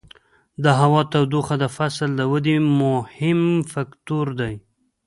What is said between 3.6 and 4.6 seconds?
فکتور دی.